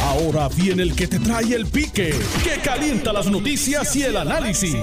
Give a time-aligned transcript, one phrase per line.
[0.00, 2.14] Ahora viene el que te trae el pique,
[2.44, 4.76] que calienta las noticias y el análisis.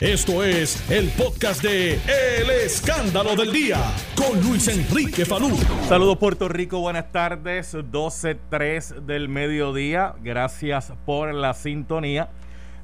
[0.00, 3.78] Esto es el podcast de El Escándalo del Día
[4.16, 5.56] con Luis Enrique Falú.
[5.88, 10.14] Saludos Puerto Rico, buenas tardes, 12.03 del mediodía.
[10.22, 12.30] Gracias por la sintonía.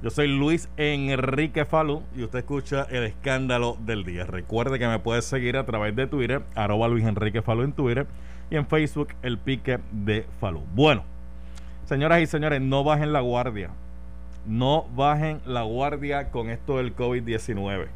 [0.02, 4.24] Yo soy Luis Enrique Falú y usted escucha El Escándalo del Día.
[4.24, 8.06] Recuerde que me puede seguir a través de Twitter, arroba Luis Enrique Falú en Twitter
[8.50, 10.62] y en Facebook El Pique de Falú.
[10.74, 11.04] Bueno,
[11.84, 13.70] señoras y señores, no bajen la guardia
[14.46, 17.88] no bajen la guardia con esto del COVID-19.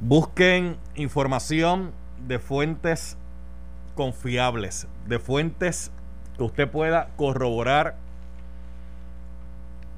[0.00, 1.92] Busquen información
[2.26, 3.16] de fuentes
[3.94, 5.92] confiables, de fuentes
[6.36, 7.96] que usted pueda corroborar.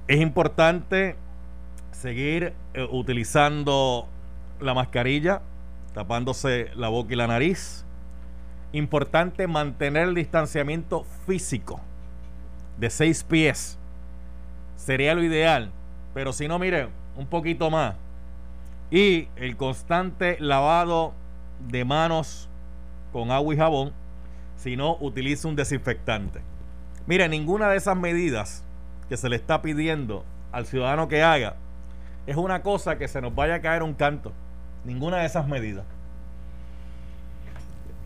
[0.08, 1.16] Es importante
[1.92, 4.06] seguir eh, utilizando
[4.60, 5.40] la mascarilla,
[5.94, 7.85] tapándose la boca y la nariz.
[8.72, 11.80] Importante mantener el distanciamiento físico
[12.78, 13.78] de seis pies
[14.76, 15.70] sería lo ideal.
[16.14, 17.94] Pero si no, mire, un poquito más.
[18.90, 21.12] Y el constante lavado
[21.68, 22.48] de manos
[23.12, 23.92] con agua y jabón,
[24.56, 26.40] si no, utilice un desinfectante.
[27.06, 28.64] Mire, ninguna de esas medidas
[29.08, 31.56] que se le está pidiendo al ciudadano que haga
[32.26, 34.32] es una cosa que se nos vaya a caer un canto.
[34.84, 35.84] Ninguna de esas medidas.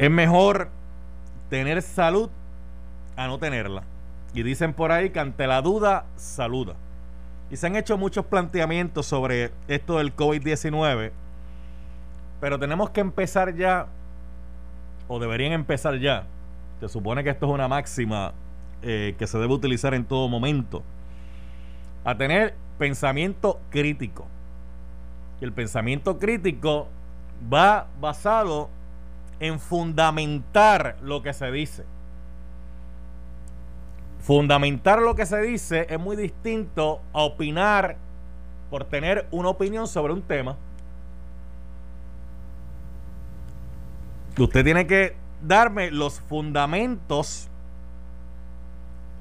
[0.00, 0.70] Es mejor
[1.50, 2.30] tener salud
[3.16, 3.82] a no tenerla.
[4.32, 6.74] Y dicen por ahí que ante la duda, saluda.
[7.50, 11.10] Y se han hecho muchos planteamientos sobre esto del COVID-19,
[12.40, 13.88] pero tenemos que empezar ya,
[15.06, 16.24] o deberían empezar ya,
[16.80, 18.32] se supone que esto es una máxima
[18.80, 20.82] eh, que se debe utilizar en todo momento,
[22.04, 24.26] a tener pensamiento crítico.
[25.42, 26.88] Y el pensamiento crítico
[27.52, 28.70] va basado
[29.40, 31.84] en fundamentar lo que se dice.
[34.20, 37.96] Fundamentar lo que se dice es muy distinto a opinar
[38.70, 40.56] por tener una opinión sobre un tema.
[44.38, 47.48] Usted tiene que darme los fundamentos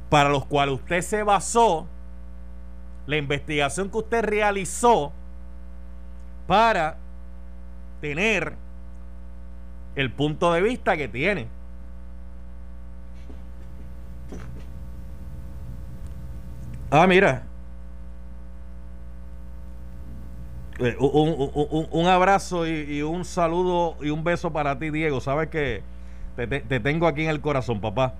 [0.09, 1.87] para los cuales usted se basó,
[3.05, 5.11] la investigación que usted realizó
[6.47, 6.97] para
[8.01, 8.55] tener
[9.99, 11.47] el punto de vista que tiene.
[16.89, 17.43] Ah, mira.
[20.79, 25.19] Eh, un, abrazo y, un saludo y un beso para ti, Diego.
[25.19, 25.83] Sabes que
[26.37, 28.13] te, tengo aquí en el corazón, papá.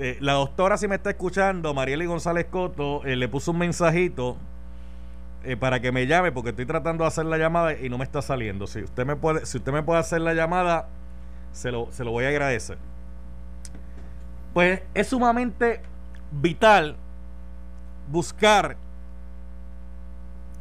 [0.00, 4.36] Eh, la doctora, si me está escuchando, Marieli González Coto, eh, le puso un mensajito
[5.60, 8.20] para que me llame porque estoy tratando de hacer la llamada y no me está
[8.20, 8.66] saliendo.
[8.66, 10.88] Si usted me puede, si usted me puede hacer la llamada,
[11.52, 12.78] se lo, se lo voy a agradecer.
[14.52, 15.82] Pues es sumamente
[16.32, 16.96] vital
[18.10, 18.76] buscar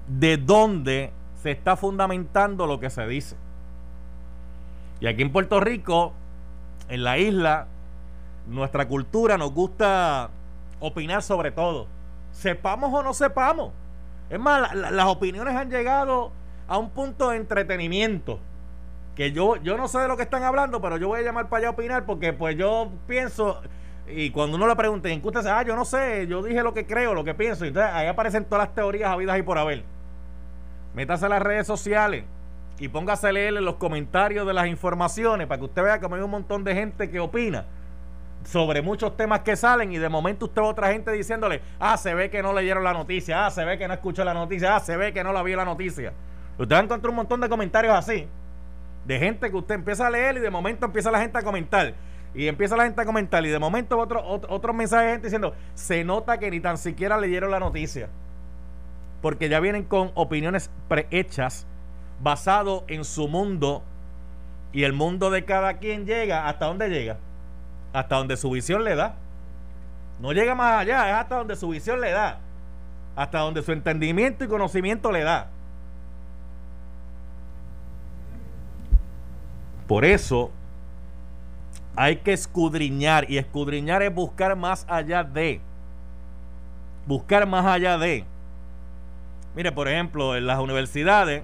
[0.07, 3.35] de dónde se está fundamentando lo que se dice.
[4.99, 6.13] Y aquí en Puerto Rico,
[6.89, 7.67] en la isla,
[8.47, 10.29] nuestra cultura nos gusta
[10.79, 11.87] opinar sobre todo.
[12.31, 13.71] Sepamos o no sepamos.
[14.29, 16.31] Es más, las opiniones han llegado
[16.67, 18.39] a un punto de entretenimiento.
[19.15, 21.47] Que yo, yo no sé de lo que están hablando, pero yo voy a llamar
[21.47, 23.61] para allá a opinar porque pues yo pienso
[24.07, 25.45] y cuando uno le pregunta, ¿en qué usted?
[25.47, 27.65] Ah, yo no sé, yo dije lo que creo, lo que pienso.
[27.65, 29.83] Entonces ahí aparecen todas las teorías habidas y por haber.
[30.93, 32.23] Métase a las redes sociales
[32.77, 36.21] y póngase a leer los comentarios de las informaciones para que usted vea que hay
[36.21, 37.65] un montón de gente que opina
[38.45, 42.29] sobre muchos temas que salen y de momento usted otra gente diciéndole, ah, se ve
[42.29, 44.95] que no leyeron la noticia, ah, se ve que no escuchó la noticia, ah, se
[44.95, 46.13] ve que no la vio la noticia.
[46.57, 48.27] Usted va a encontrar un montón de comentarios así,
[49.05, 51.93] de gente que usted empieza a leer y de momento empieza la gente a comentar.
[52.35, 55.53] Y empieza la gente a comentar y de momento otro, otro, mensaje de gente diciendo,
[55.73, 58.09] se nota que ni tan siquiera leyeron la noticia.
[59.21, 61.65] Porque ya vienen con opiniones prehechas
[62.21, 63.83] basado en su mundo
[64.73, 67.17] y el mundo de cada quien llega hasta dónde llega.
[67.95, 69.15] Hasta donde su visión le da.
[70.19, 72.39] No llega más allá, es hasta donde su visión le da.
[73.15, 75.47] Hasta donde su entendimiento y conocimiento le da.
[79.87, 80.51] Por eso
[81.95, 85.61] hay que escudriñar y escudriñar es buscar más allá de.
[87.07, 88.25] Buscar más allá de.
[89.55, 91.43] Mire, por ejemplo, en las universidades,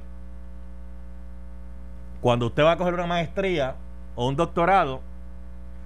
[2.20, 3.76] cuando usted va a coger una maestría
[4.16, 5.00] o un doctorado,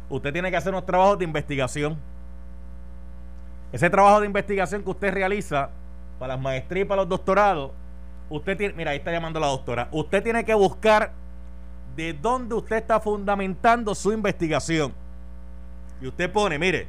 [0.09, 1.97] usted tiene que hacer unos trabajos de investigación.
[3.71, 5.69] Ese trabajo de investigación que usted realiza
[6.19, 7.71] para las maestrías y para los doctorados,
[8.29, 11.11] usted tiene, mira, ahí está llamando la doctora, usted tiene que buscar
[11.95, 14.93] de dónde usted está fundamentando su investigación.
[16.01, 16.87] y usted pone, mire,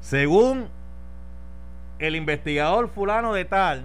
[0.00, 0.68] según
[1.98, 3.84] el investigador fulano de tal,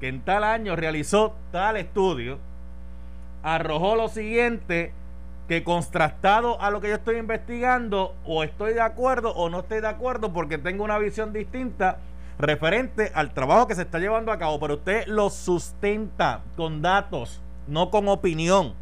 [0.00, 2.38] que en tal año realizó tal estudio,
[3.42, 4.92] arrojó lo siguiente,
[5.48, 9.80] que contrastado a lo que yo estoy investigando, o estoy de acuerdo o no estoy
[9.80, 11.96] de acuerdo porque tengo una visión distinta
[12.38, 17.40] referente al trabajo que se está llevando a cabo, pero usted lo sustenta con datos,
[17.66, 18.74] no con opinión.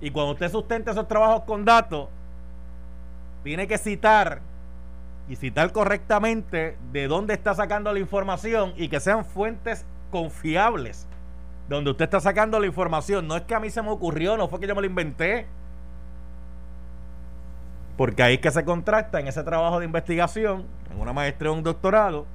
[0.00, 2.08] Y cuando usted sustenta esos trabajos con datos,
[3.42, 4.40] tiene que citar
[5.28, 11.08] y citar correctamente de dónde está sacando la información y que sean fuentes confiables
[11.68, 13.28] donde usted está sacando la información.
[13.28, 15.46] No es que a mí se me ocurrió, no fue que yo me lo inventé.
[17.96, 21.54] Porque ahí es que se contrasta en ese trabajo de investigación, en una maestría o
[21.54, 22.26] un doctorado,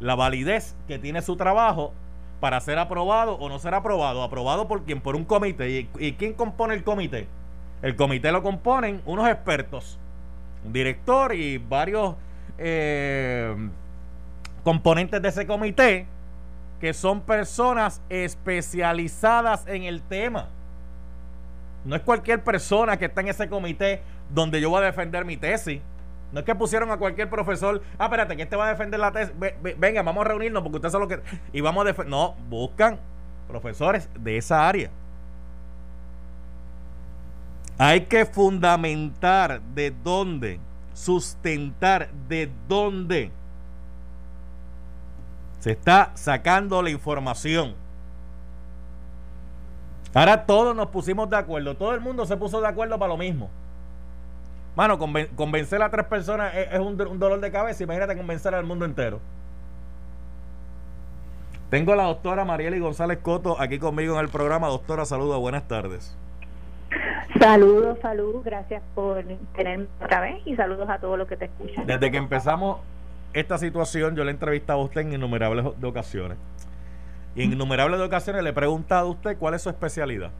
[0.00, 1.92] la validez que tiene su trabajo
[2.40, 4.22] para ser aprobado o no ser aprobado.
[4.22, 5.00] Aprobado por quién?
[5.00, 5.70] Por un comité.
[5.70, 7.26] ¿Y, y quién compone el comité?
[7.82, 9.98] El comité lo componen unos expertos,
[10.64, 12.14] un director y varios
[12.58, 13.54] eh,
[14.64, 16.06] componentes de ese comité
[16.80, 20.48] que son personas especializadas en el tema.
[21.84, 25.36] No es cualquier persona que está en ese comité donde yo voy a defender mi
[25.36, 25.80] tesis.
[26.32, 29.12] No es que pusieron a cualquier profesor, ah, espérate, que este va a defender la
[29.12, 29.34] tesis.
[29.78, 31.22] Venga, vamos a reunirnos porque usted sabe lo que.
[31.52, 32.10] Y vamos a defender.
[32.10, 33.00] No, buscan
[33.48, 34.90] profesores de esa área.
[37.78, 40.60] Hay que fundamentar de dónde,
[40.92, 43.30] sustentar de dónde
[45.58, 47.74] se está sacando la información.
[50.14, 53.16] Ahora todos nos pusimos de acuerdo, todo el mundo se puso de acuerdo para lo
[53.16, 53.50] mismo.
[54.74, 54.96] Mano,
[55.34, 57.82] convencer a tres personas es, un, dolor de cabeza.
[57.82, 59.18] Imagínate convencer al mundo entero.
[61.68, 64.68] Tengo a la doctora Marieli González Coto aquí conmigo en el programa.
[64.68, 66.16] Doctora, saludos, buenas tardes.
[67.40, 69.22] Saludos, saludos, gracias por
[69.56, 71.84] tenerme otra vez y saludos a todos los que te escuchan.
[71.86, 72.78] Desde que empezamos
[73.32, 76.38] esta situación, yo le he entrevistado a usted en innumerables ocasiones.
[77.34, 80.30] Y en innumerables ocasiones le he preguntado a usted cuál es su especialidad.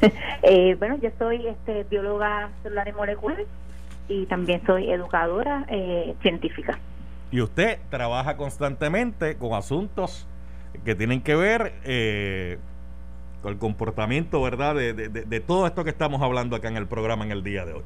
[0.44, 3.44] Eh, bueno, yo soy este, bióloga celular y molecular
[4.08, 6.78] y también soy educadora eh, científica.
[7.30, 10.26] Y usted trabaja constantemente con asuntos
[10.84, 12.58] que tienen que ver eh,
[13.40, 17.24] con el comportamiento, ¿verdad?, de, de, todo esto que estamos hablando acá en el programa
[17.24, 17.82] en el día de hoy.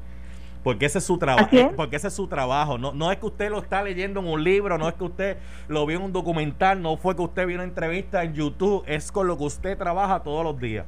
[0.63, 1.49] Porque ese es su trabajo.
[1.75, 2.77] Porque ese es su trabajo.
[2.77, 5.37] No, no es que usted lo está leyendo en un libro, no es que usted
[5.67, 9.11] lo vio en un documental, no fue que usted vio una entrevista en YouTube, es
[9.11, 10.85] con lo que usted trabaja todos los días.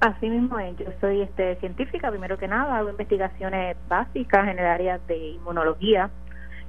[0.00, 4.64] Así mismo es, yo soy este, científica, primero que nada, hago investigaciones básicas en el
[4.64, 6.08] área de inmunología,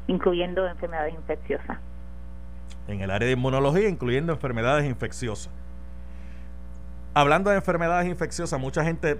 [0.07, 1.77] incluyendo enfermedades infecciosas.
[2.89, 5.49] En el área de inmunología, incluyendo enfermedades infecciosas.
[7.13, 9.17] Hablando de enfermedades infecciosas, mucha gente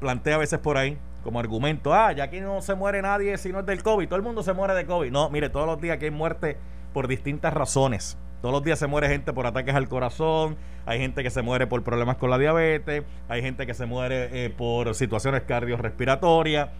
[0.00, 3.52] plantea a veces por ahí como argumento, ah, ya aquí no se muere nadie si
[3.52, 5.10] no es del COVID, todo el mundo se muere de COVID.
[5.10, 6.56] No, mire, todos los días aquí hay muerte
[6.92, 8.18] por distintas razones.
[8.40, 10.56] Todos los días se muere gente por ataques al corazón,
[10.86, 14.46] hay gente que se muere por problemas con la diabetes, hay gente que se muere
[14.46, 16.70] eh, por situaciones cardiorrespiratorias,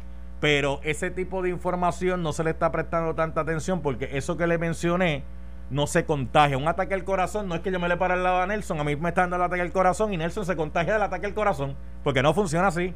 [0.40, 4.46] pero ese tipo de información no se le está prestando tanta atención porque eso que
[4.46, 5.22] le mencioné
[5.68, 6.56] no se contagia.
[6.56, 8.80] Un ataque al corazón no es que yo me le pare al lado a Nelson,
[8.80, 11.26] a mí me está dando el ataque al corazón y Nelson se contagia del ataque
[11.26, 12.94] al corazón, porque no funciona así.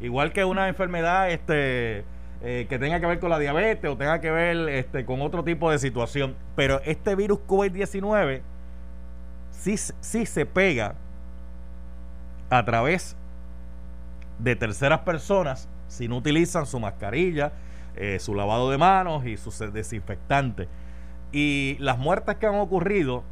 [0.00, 2.04] Igual que una enfermedad este
[2.42, 5.44] eh, que tenga que ver con la diabetes o tenga que ver este, con otro
[5.44, 6.36] tipo de situación.
[6.56, 8.40] Pero este virus COVID-19
[9.50, 10.94] sí, sí se pega
[12.48, 13.16] a través
[14.38, 17.52] de terceras personas si no utilizan su mascarilla,
[17.96, 20.68] eh, su lavado de manos y su desinfectante.
[21.32, 23.22] Y las muertes que han ocurrido,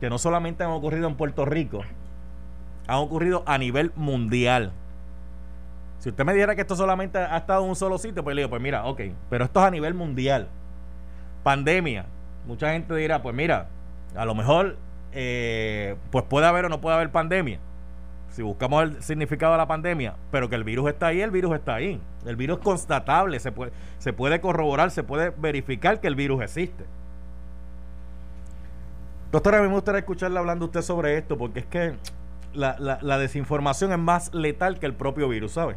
[0.00, 1.82] que no solamente han ocurrido en Puerto Rico,
[2.86, 4.72] han ocurrido a nivel mundial.
[6.00, 8.40] Si usted me dijera que esto solamente ha estado en un solo sitio, pues le
[8.40, 10.48] digo, pues mira, ok, pero esto es a nivel mundial.
[11.42, 12.06] Pandemia.
[12.46, 13.68] Mucha gente dirá, pues mira,
[14.16, 14.78] a lo mejor
[15.12, 17.58] eh, pues puede haber o no puede haber pandemia.
[18.30, 21.54] Si buscamos el significado de la pandemia, pero que el virus está ahí, el virus
[21.54, 22.00] está ahí.
[22.24, 26.40] El virus es constatable, se puede, se puede corroborar, se puede verificar que el virus
[26.42, 26.84] existe.
[29.32, 31.94] Doctora, a mí me gustaría escucharle hablando usted sobre esto, porque es que
[32.54, 35.76] la, la, la desinformación es más letal que el propio virus, ¿sabe?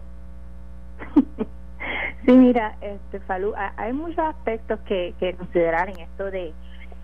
[2.25, 6.53] sí, mira, este, Falú, hay muchos aspectos que, que considerar en esto de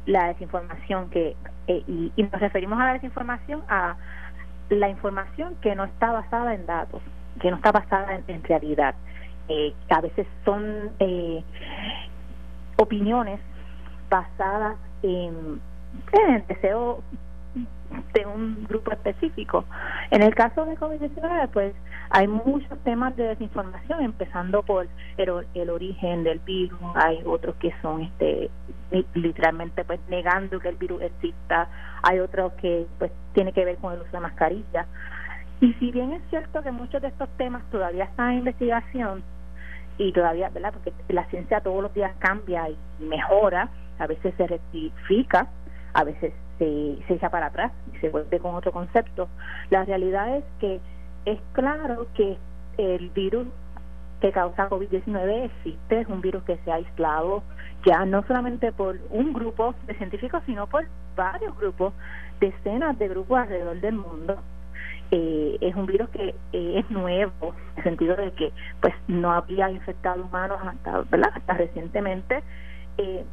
[0.05, 1.35] la desinformación que
[1.67, 3.95] eh, y, nos referimos a la desinformación a
[4.69, 7.01] la información que no está basada en datos,
[7.39, 8.95] que no está basada en, realidad.
[9.47, 11.43] Eh, a veces son eh,
[12.77, 13.39] opiniones
[14.09, 15.61] basadas en,
[16.11, 17.03] en deseo
[18.13, 19.65] de un grupo específico.
[20.11, 21.73] En el caso de COVID-19, pues
[22.09, 27.73] hay muchos temas de desinformación, empezando por el, el, origen del virus, hay otros que
[27.81, 28.49] son este
[29.13, 31.69] literalmente pues negando que el virus exista,
[32.01, 34.87] hay otros que pues tiene que ver con el uso de mascarilla.
[35.61, 39.23] Y si bien es cierto que muchos de estos temas todavía están en investigación
[39.97, 40.73] y todavía, ¿verdad?
[40.73, 43.69] Porque la ciencia todos los días cambia y mejora,
[43.99, 45.47] a veces se rectifica,
[45.93, 49.27] a veces se, se echa para atrás y se vuelve con otro concepto.
[49.71, 50.79] La realidad es que
[51.25, 52.37] es claro que
[52.77, 53.47] el virus
[54.21, 57.41] que causa COVID-19 existe, es un virus que se ha aislado
[57.85, 60.85] ya no solamente por un grupo de científicos, sino por
[61.15, 61.93] varios grupos,
[62.39, 64.37] decenas de grupos alrededor del mundo.
[65.11, 68.51] Eh, es un virus que eh, es nuevo, en el sentido de que
[68.81, 71.03] pues no había infectado humanos hasta,
[71.35, 72.43] hasta recientemente.
[72.97, 73.25] Eh,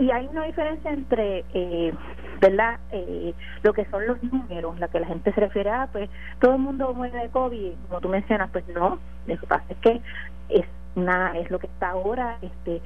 [0.00, 1.92] y hay una diferencia entre eh,
[2.40, 6.08] verdad eh, lo que son los números la que la gente se refiere a pues
[6.40, 9.76] todo el mundo muere de covid como tú mencionas pues no lo que pasa es
[9.76, 10.00] que
[10.48, 10.64] es
[10.94, 12.80] una es lo que está ahora este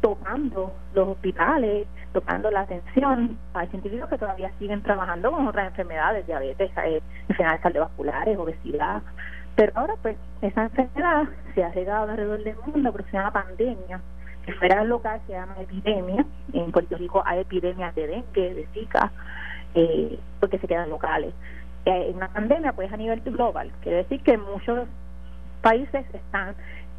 [0.00, 3.36] tocando los hospitales tocando la atención.
[3.54, 9.02] Hay científicos que todavía siguen trabajando con otras enfermedades diabetes eh, enfermedades cardiovasculares obesidad
[9.56, 14.00] pero ahora pues esa enfermedad se ha llegado alrededor del mundo pero se llama pandemia
[14.52, 16.24] fuera local se llama epidemia.
[16.52, 19.10] En Puerto Rico hay epidemias de dengue, de zika,
[19.74, 21.34] eh, porque se quedan locales.
[21.86, 23.70] Eh, una pandemia pues a nivel global.
[23.82, 24.88] Quiere decir que muchos
[25.62, 26.54] países están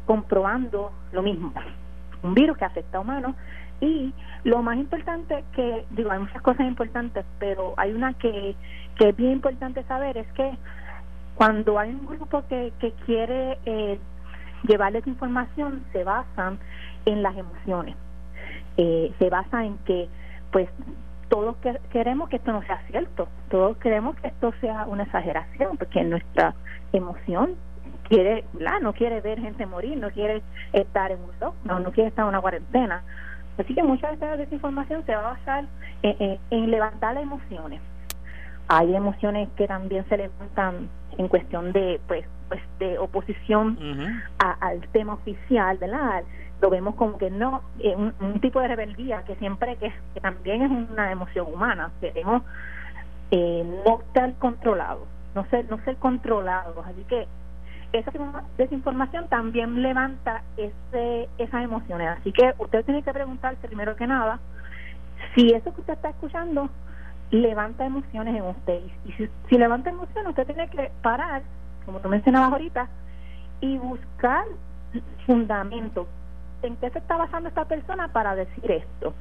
[0.06, 1.52] comprobando lo mismo.
[2.22, 3.34] Un virus que afecta a humanos
[3.80, 4.12] y
[4.44, 8.56] lo más importante que, digo, hay muchas cosas importantes, pero hay una que,
[8.96, 10.56] que es bien importante saber, es que
[11.34, 13.98] cuando hay un grupo que, que quiere eh,
[14.62, 16.58] llevarles información, se basan
[17.04, 17.96] en las emociones.
[18.76, 20.08] Eh, se basa en que,
[20.52, 20.68] pues,
[21.28, 21.56] todos
[21.90, 26.54] queremos que esto no sea cierto, todos queremos que esto sea una exageración, porque nuestra
[26.92, 27.56] emoción
[28.08, 32.08] quiere, la no quiere ver gente morir, no quiere estar en un lockdown, no quiere
[32.08, 33.02] estar en una cuarentena.
[33.58, 35.64] Así que muchas veces esa desinformación se va a basar
[36.02, 37.80] en, en, levantar las emociones.
[38.68, 43.78] Hay emociones que también se levantan en cuestión de, pues, pues de oposición
[44.38, 46.22] al tema oficial, ¿verdad?
[46.60, 50.70] lo vemos como que no, eh, un, tipo de rebeldía que siempre, que, también es
[50.70, 52.42] una emoción humana, queremos
[53.30, 57.26] eh, no estar controlados, no ser, no ser controlados, así que
[57.92, 58.10] esa
[58.58, 64.40] desinformación también levanta ese, esas emociones, así que usted tiene que preguntarse primero que nada
[65.34, 66.68] si eso que usted está escuchando
[67.30, 68.80] levanta emociones en usted.
[69.04, 71.42] Y si, si levanta emociones usted tiene que parar,
[71.86, 72.88] como tú mencionabas ahorita,
[73.60, 74.44] y buscar
[75.24, 76.06] fundamentos
[76.62, 79.14] ¿en qué se está basando esta persona para decir esto?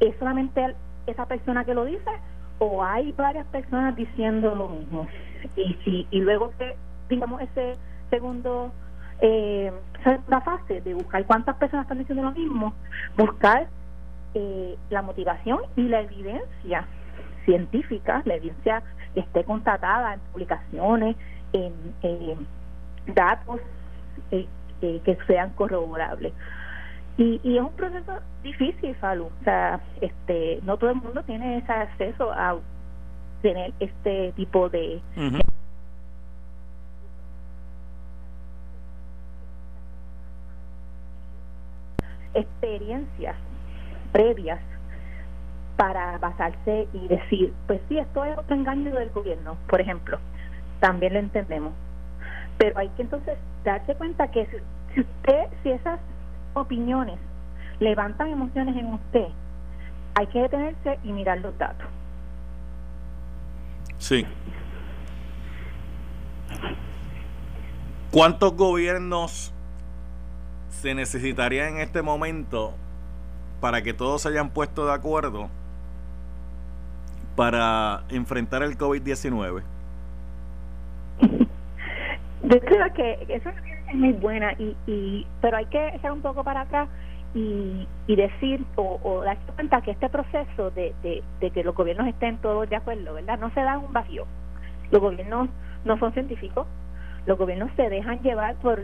[0.00, 0.74] ¿Es solamente
[1.06, 2.10] esa persona que lo dice
[2.58, 5.06] o hay varias personas diciendo lo mismo?
[5.56, 6.76] Y si y luego que
[7.08, 7.76] digamos ese
[8.10, 8.72] segundo
[9.20, 9.72] eh,
[10.04, 12.72] segunda fase de buscar cuántas personas están diciendo lo mismo,
[13.16, 13.68] buscar
[14.34, 16.86] eh, la motivación y la evidencia
[17.44, 18.82] científica, la evidencia
[19.14, 21.16] que esté constatada en publicaciones,
[21.52, 22.46] en,
[23.14, 23.60] datos
[24.30, 24.46] eh,
[24.80, 26.32] que sean corroborables.
[27.16, 28.12] Y, y es un proceso
[28.42, 29.24] difícil, Falu.
[29.26, 32.58] O sea, este, no todo el mundo tiene ese acceso a
[33.42, 35.00] tener este tipo de...
[42.34, 43.34] experiencias
[44.12, 44.60] previas
[45.76, 50.18] para basarse y decir, pues sí, esto es otro engaño del gobierno, por ejemplo,
[50.80, 51.72] también lo entendemos.
[52.58, 54.46] Pero hay que entonces darse cuenta que
[54.92, 56.00] si usted, si esas
[56.54, 57.18] opiniones
[57.80, 59.28] levantan emociones en usted,
[60.14, 61.86] hay que detenerse y mirar los datos.
[63.98, 64.26] Sí.
[68.10, 69.52] ¿Cuántos gobiernos
[70.70, 72.74] se necesitaría en este momento
[73.60, 75.50] para que todos se hayan puesto de acuerdo
[77.36, 79.62] para enfrentar el COVID-19?
[82.48, 86.42] Yo creo que eso es muy buena, y, y pero hay que echar un poco
[86.42, 86.88] para acá
[87.34, 92.06] y, y decir o, o darse cuenta que este proceso de, de, que los gobiernos
[92.06, 93.38] estén todos de acuerdo, ¿verdad?
[93.38, 94.24] No se da un vacío.
[94.90, 95.50] Los gobiernos
[95.84, 96.66] no son científicos,
[97.26, 98.80] los gobiernos se dejan llevar por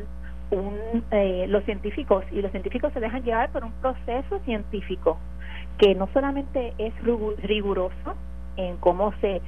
[0.51, 5.17] un, eh, los científicos y los científicos se dejan llevar por un proceso científico
[5.79, 6.93] que no solamente es
[7.43, 8.15] riguroso
[8.59, 9.41] en cómo se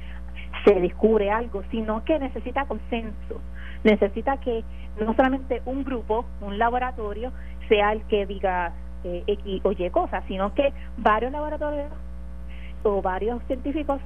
[0.65, 3.41] se descubre algo, sino que necesita consenso
[3.83, 4.63] necesita que
[4.99, 7.31] no solamente un grupo, un laboratorio,
[7.67, 11.91] sea el que diga eh, X o Y cosas, sino que varios laboratorios
[12.83, 14.01] o varios científicos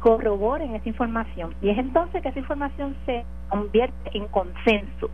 [0.00, 1.54] corroboren esa información.
[1.62, 5.08] Y es entonces que esa información se convierte en consenso.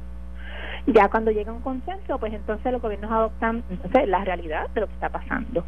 [0.87, 4.87] Ya cuando llega un consenso, pues entonces los gobiernos adoptan entonces, la realidad de lo
[4.89, 5.65] que está pasando.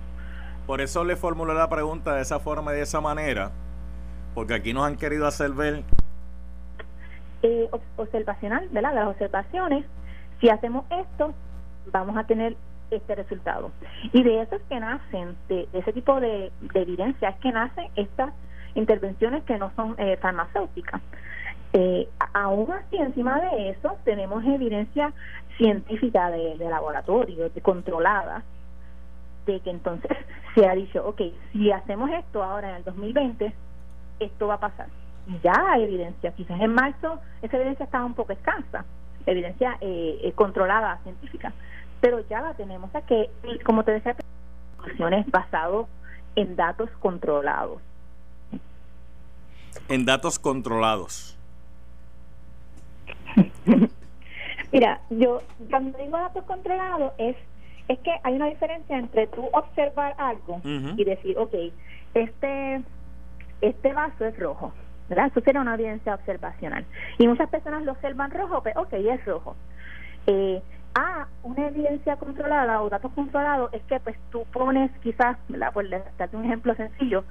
[0.66, 3.50] Por eso le formulé la pregunta de esa forma y de esa manera,
[4.34, 5.84] porque aquí nos han querido hacer ver...
[7.42, 8.94] Eh, observacional, ¿verdad?
[8.94, 9.84] Las observaciones,
[10.40, 11.34] si hacemos esto,
[11.90, 12.56] vamos a tener
[12.88, 13.72] este resultado.
[14.12, 18.32] Y de eso es que nacen, de, ese tipo de, evidencia, es que nacen estas
[18.76, 21.00] intervenciones que no son eh, farmacéuticas.
[21.72, 25.12] Eh, aún así, encima de eso, tenemos evidencia
[25.56, 28.44] científica de, laboratorio, de controlada,
[29.46, 30.16] de que entonces
[30.54, 31.22] se ha dicho, ok,
[31.52, 33.52] si hacemos esto ahora en el 2020,
[34.20, 34.86] esto va a pasar.
[35.42, 38.84] Ya hay evidencia, quizás en marzo esa evidencia estaba un poco escasa,
[39.26, 41.52] evidencia eh, eh, controlada, científica,
[42.00, 43.30] pero ya la tenemos, o sea que,
[43.64, 44.16] como te decía,
[45.28, 45.88] basado
[46.34, 47.80] en datos controlados.
[49.88, 51.38] En datos controlados.
[54.72, 57.36] Mira, yo cuando digo datos controlados es
[57.88, 61.54] es que hay una diferencia entre tú observar algo y decir, ok,
[62.14, 62.82] este
[63.60, 64.72] este vaso es rojo,
[65.12, 65.26] ¿verdad?
[65.26, 66.86] Eso sería una evidencia observacional.
[67.18, 69.54] Y muchas personas lo observan rojo, pero ok, es rojo.
[70.26, 70.62] Eh,
[70.94, 75.70] ah, una evidencia controlada o datos controlados es que pues tú pones quizás, ¿verdad?
[75.74, 77.24] por darte un ejemplo sencillo,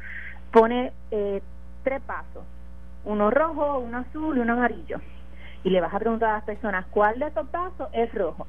[0.52, 1.42] pone eh,
[1.84, 2.44] tres vasos,
[3.04, 5.00] uno rojo, uno azul y uno amarillo
[5.64, 8.46] y le vas a preguntar a las personas cuál de esos vasos es rojo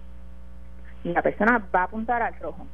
[1.05, 2.67] y la persona va a apuntar al rojo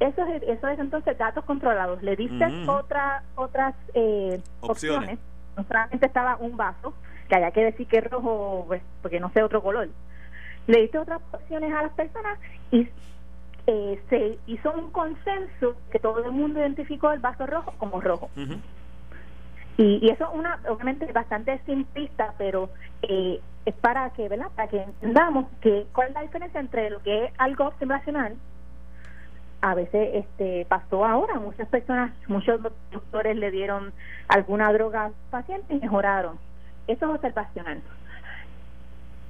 [0.00, 5.18] eso es eso es entonces datos controlados le dices otra, otras eh, opciones.
[5.56, 6.94] No solamente estaba un vaso
[7.28, 9.88] que haya que decir que es rojo pues, porque no sé otro color
[10.66, 12.38] le diste otras opciones a las personas
[12.70, 12.88] y
[13.66, 18.30] eh, se hizo un consenso que todo el mundo identificó el vaso rojo como rojo
[19.76, 22.70] y, eso es una, obviamente, bastante simplista, pero
[23.02, 24.48] eh, es para que, ¿verdad?
[24.54, 28.36] Para que entendamos que cuál es la diferencia entre lo que es algo observacional.
[29.64, 32.60] A veces este pasó ahora, muchas personas, muchos
[32.92, 33.94] doctores le dieron
[34.28, 36.38] alguna droga al paciente y mejoraron.
[36.86, 37.80] Eso es observacional.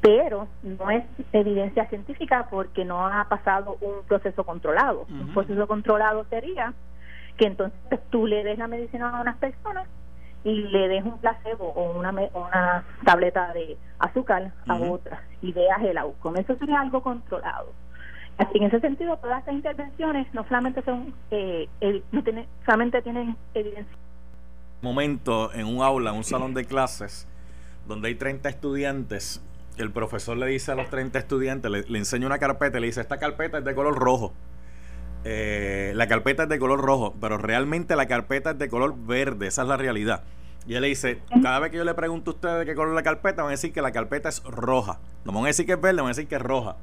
[0.00, 5.06] Pero no es evidencia científica porque no ha pasado un proceso controlado.
[5.08, 6.74] Un proceso controlado sería
[7.36, 9.86] que entonces tú le des la medicina a unas personas
[10.42, 15.80] y le des un placebo o una, una tableta de azúcar a otra y veas
[15.82, 16.40] el outcome.
[16.40, 17.68] Eso sería algo controlado.
[18.36, 21.68] Así en ese sentido, todas estas intervenciones no solamente son, eh,
[22.10, 23.96] no tienen, solamente tienen evidencia.
[24.82, 27.28] Momento en un aula, en un salón de clases,
[27.86, 29.40] donde hay 30 estudiantes,
[29.78, 33.00] el profesor le dice a los 30 estudiantes, le, enseña una carpeta y le dice,
[33.00, 34.32] esta carpeta es de color rojo.
[35.24, 39.46] Eh, la carpeta es de color rojo, pero realmente la carpeta es de color verde,
[39.46, 40.24] esa es la realidad.
[40.66, 42.90] Y él le dice, cada vez que yo le pregunto a ustedes de qué color
[42.90, 44.98] es la carpeta, van a decir que la carpeta es roja.
[45.24, 46.76] No van a decir que es verde, van a decir que es roja.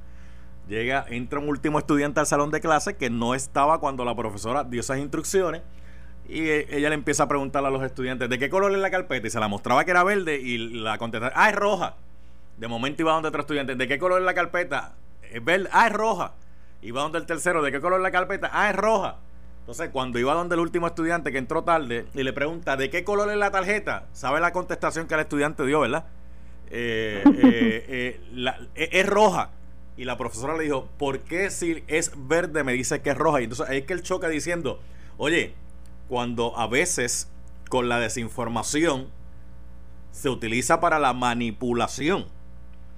[0.71, 4.63] Llega, entra un último estudiante al salón de clase que no estaba cuando la profesora
[4.63, 5.63] dio esas instrucciones.
[6.29, 8.89] Y e, ella le empieza a preguntar a los estudiantes de qué color es la
[8.89, 9.27] carpeta.
[9.27, 11.95] Y se la mostraba que era verde y la contestaba, ah, es roja.
[12.55, 14.93] De momento iba donde otro estudiante, ¿de qué color es la carpeta?
[15.29, 16.35] Es verde, ah, es roja.
[16.81, 18.49] Iba donde el tercero, ¿de qué color la carpeta?
[18.53, 19.17] Ah, es roja.
[19.59, 23.03] Entonces, cuando iba donde el último estudiante que entró tarde y le pregunta, ¿de qué
[23.03, 24.05] color es la tarjeta?
[24.13, 26.05] ¿Sabe la contestación que el estudiante dio, verdad?
[26.69, 28.21] Eh, eh,
[28.73, 29.49] eh, es roja.
[29.97, 33.41] Y la profesora le dijo, ¿por qué si es verde me dice que es roja?
[33.41, 34.79] Y entonces ahí es que él choca diciendo,
[35.17, 35.53] oye,
[36.07, 37.29] cuando a veces
[37.69, 39.09] con la desinformación
[40.11, 42.25] se utiliza para la manipulación.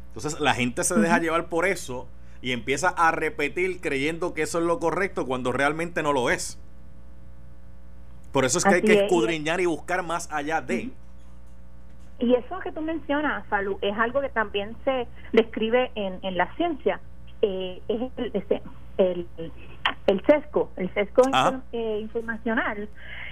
[0.08, 2.08] Entonces la gente se deja llevar por eso
[2.42, 6.60] y empieza a repetir creyendo que eso es lo correcto cuando realmente no lo es.
[8.32, 10.90] Por eso es que hay que escudriñar y buscar más allá de.
[12.24, 16.48] Y eso que tú mencionas, Salud, es algo que también se describe en, en la
[16.56, 17.02] ciencia.
[17.42, 19.52] Eh, es el, el,
[20.08, 21.24] el, sesgo, el sesgo
[21.74, 22.88] eh, informacional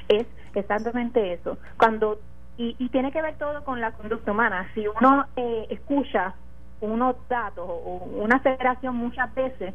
[0.09, 0.25] es
[0.55, 1.57] exactamente eso.
[1.77, 2.19] Cuando
[2.57, 4.69] y, y, tiene que ver todo con la conducta humana.
[4.73, 6.33] Si uno eh, escucha
[6.81, 9.73] unos datos o una aceleración muchas veces,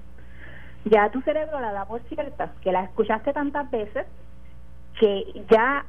[0.85, 4.07] ya tu cerebro la da por cierta, que la escuchaste tantas veces
[5.01, 5.87] que ya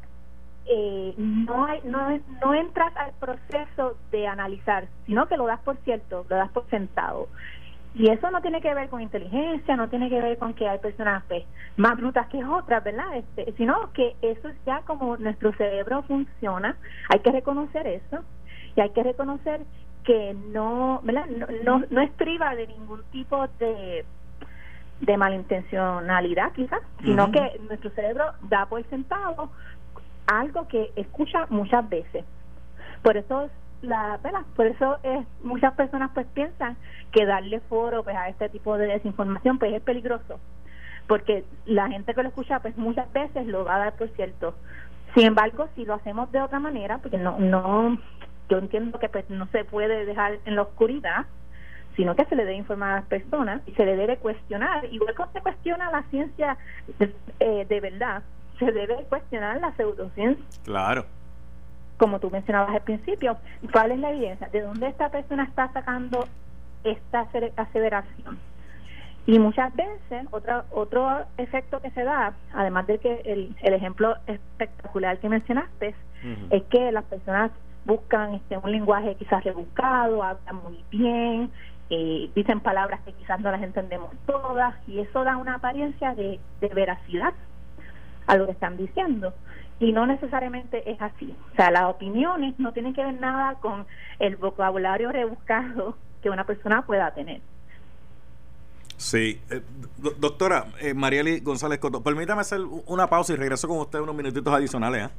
[0.70, 5.78] eh, no, hay, no, no entras al proceso de analizar, sino que lo das por
[5.78, 7.28] cierto, lo das por sentado.
[7.96, 10.78] Y eso no tiene que ver con inteligencia, no tiene que ver con que hay
[10.78, 11.44] personas pues,
[11.78, 13.16] más brutas que otras, ¿verdad?
[13.16, 16.78] Este, sino que eso es ya como nuestro cerebro funciona,
[17.10, 18.24] hay que reconocer eso
[18.76, 19.62] y hay que reconocer
[20.04, 21.02] que no,
[21.64, 24.06] No, no, es priva de ningún tipo de,
[25.02, 29.50] de malintencionalidad quizás, sino que nuestro cerebro da por sentado
[30.28, 32.26] algo que escucha muchas veces.
[33.02, 33.50] Por eso
[33.82, 34.42] la ¿verdad?
[34.56, 36.78] por eso es, muchas personas pues piensan
[37.12, 40.40] que darle foro pues a este tipo de desinformación pues es peligroso
[41.08, 44.56] porque la gente que lo escucha pues muchas veces lo va a dar por cierto
[45.14, 47.98] sin embargo si lo hacemos de otra manera porque no no
[48.50, 51.26] yo entiendo que pues no se puede dejar en la oscuridad
[51.96, 55.14] sino que se le debe informar a las personas y se le debe cuestionar igual
[55.16, 56.58] que se cuestiona la ciencia
[57.40, 58.24] eh, de verdad
[58.60, 61.06] se debe cuestionar la pseudociencia claro
[61.98, 63.38] como tú mencionabas al principio,
[63.72, 64.48] ¿cuál es la evidencia?
[64.50, 66.28] ¿De dónde esta persona está sacando
[66.84, 68.38] esta aseveración?
[69.26, 74.16] Y muchas veces, otro, otro efecto que se da, además del que el, el ejemplo
[74.26, 75.96] espectacular que mencionaste,
[76.50, 77.52] es que las personas
[77.86, 81.52] buscan este, un lenguaje quizás rebuscado, hablan muy bien,
[81.90, 86.40] eh, dicen palabras que quizás no las entendemos todas, y eso da una apariencia de,
[86.62, 87.34] de veracidad
[88.28, 89.34] a lo que están diciendo
[89.80, 91.36] y no necesariamente es así.
[91.54, 93.86] O sea, las opiniones no tienen que ver nada con
[94.20, 97.42] el vocabulario rebuscado que una persona pueda tener.
[98.98, 99.62] Sí, eh,
[100.18, 104.52] doctora eh, Marieli González Coto, permítame hacer una pausa y regreso con usted unos minutitos
[104.52, 105.06] adicionales.
[105.06, 105.10] ¿eh?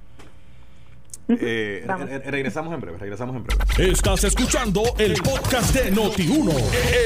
[1.29, 3.93] Eh, regresamos en breve, regresamos en breve.
[3.93, 6.53] Estás escuchando el podcast de Noti1,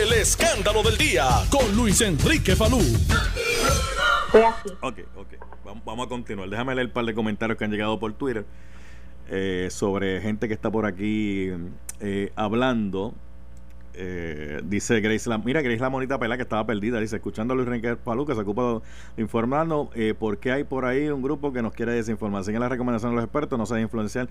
[0.00, 2.80] el escándalo del día con Luis Enrique Falú.
[4.80, 5.28] Ok, ok,
[5.84, 6.48] vamos, a continuar.
[6.48, 8.44] Déjame leer un par de comentarios que han llegado por Twitter
[9.28, 11.50] eh, sobre gente que está por aquí
[12.00, 13.14] eh, hablando.
[13.94, 16.98] Eh, dice Grace la, mira Grace la monita pela que estaba perdida.
[16.98, 18.80] Dice escuchando a Luis Enrique Palú que se ocupa
[19.16, 22.42] de informarnos eh, por qué hay por ahí un grupo que nos quiere desinformar.
[22.44, 24.28] Siguen la recomendación de los expertos no se deje influenciar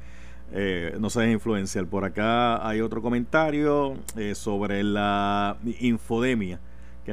[0.53, 6.59] eh, no se influenciar por acá hay otro comentario eh, sobre la infodemia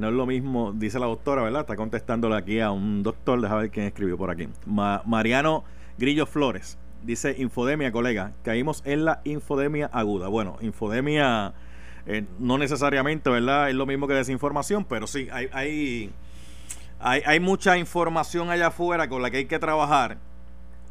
[0.00, 3.62] no es lo mismo dice la doctora verdad está contestándole aquí a un doctor déjame
[3.62, 5.64] ver quién escribió por aquí Mariano
[5.98, 11.54] Grillo Flores dice infodemia colega caímos en la infodemia aguda bueno infodemia
[12.10, 13.68] eh, no necesariamente, ¿verdad?
[13.68, 16.10] Es lo mismo que desinformación, pero sí, hay, hay,
[17.00, 20.16] hay, mucha información allá afuera con la que hay que trabajar.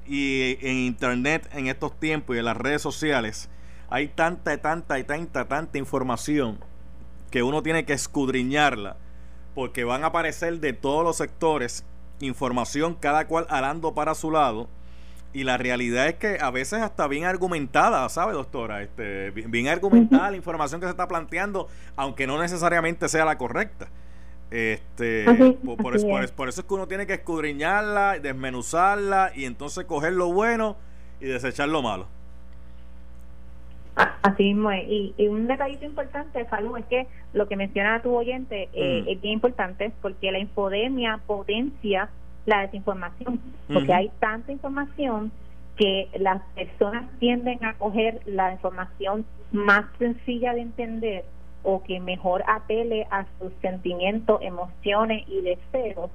[0.06, 3.50] Y en Internet, en estos tiempos y en las redes sociales,
[3.90, 6.60] hay tanta, tanta tanta, tanta información
[7.32, 8.98] que uno tiene que escudriñarla,
[9.56, 11.86] porque van a aparecer de todos los sectores
[12.20, 14.68] información, cada cual alando para su lado
[15.34, 18.82] y la realidad es que a veces hasta bien argumentada, ¿sabe, doctora?
[18.82, 23.88] Este, bien, argumentada la información que se está planteando, aunque no necesariamente sea la correcta.
[24.50, 25.26] Este,
[25.66, 30.32] por, eso, por, eso, es que uno tiene que escudriñarla, desmenuzarla y entonces coger lo
[30.32, 30.78] bueno
[31.20, 32.08] y desechar lo malo.
[34.22, 39.04] Así mismo Y, un detallito importante, Salud, es que lo que menciona tu oyente eh,
[39.04, 39.10] mm.
[39.10, 42.10] es bien importante porque la infodemia potencia
[42.46, 45.32] la desinformación, porque hay tanta información
[45.76, 51.26] que las personas tienden a coger la información más sencilla de entender
[51.64, 56.10] o que mejor apele a sus sentimientos, emociones y deseos.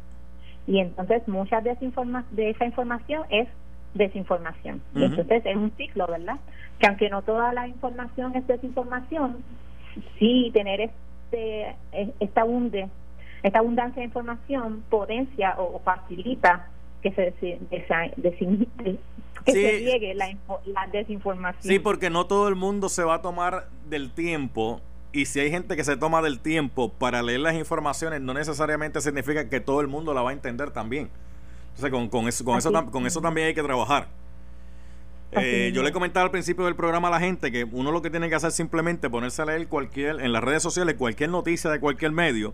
[0.66, 3.46] Y entonces muchas de esa, de esa información es
[3.94, 4.82] desinformación.
[4.94, 6.38] Entonces es un ciclo, ¿verdad?
[6.78, 9.38] Que aunque no toda la información es desinformación,
[10.18, 11.76] sí tener este
[12.20, 12.88] esta hunde
[13.42, 16.68] esta abundancia de información potencia o, facilita
[17.02, 17.82] que se, que
[19.46, 21.62] se llegue la, la, desinformación.
[21.62, 24.80] Sí, porque no todo el mundo se va a tomar del tiempo.
[25.12, 29.00] Y si hay gente que se toma del tiempo para leer las informaciones, no necesariamente
[29.00, 31.10] significa que todo el mundo la va a entender también.
[31.74, 34.08] Entonces, con, con eso, con, eso, con eso también hay que trabajar.
[35.32, 38.10] Eh, yo le comentaba al principio del programa a la gente que uno lo que
[38.10, 41.70] tiene que hacer es simplemente ponerse a leer cualquier, en las redes sociales, cualquier noticia
[41.70, 42.52] de cualquier medio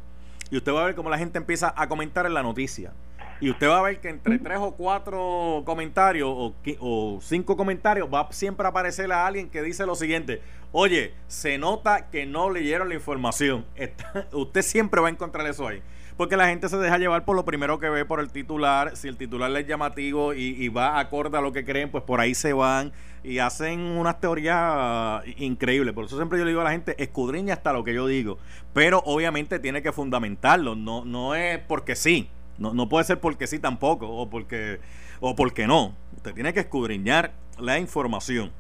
[0.50, 2.92] y usted va a ver cómo la gente empieza a comentar en la noticia.
[3.40, 8.08] Y usted va a ver que entre tres o cuatro comentarios o, o cinco comentarios
[8.12, 12.50] va siempre a aparecer a alguien que dice lo siguiente, oye, se nota que no
[12.50, 13.64] leyeron la información.
[14.32, 15.82] usted siempre va a encontrar eso ahí.
[16.18, 18.96] Porque la gente se deja llevar por lo primero que ve, por el titular.
[18.96, 22.20] Si el titular es llamativo y, y va acorde a lo que creen, pues por
[22.20, 25.94] ahí se van y hacen unas teorías increíbles.
[25.94, 28.38] Por eso siempre yo le digo a la gente, escudriña hasta lo que yo digo.
[28.72, 30.74] Pero obviamente tiene que fundamentarlo.
[30.74, 32.28] No, no es porque sí.
[32.58, 34.08] No, no puede ser porque sí tampoco.
[34.08, 34.80] O porque,
[35.20, 35.94] o porque no.
[36.16, 38.50] Usted tiene que escudriñar la información.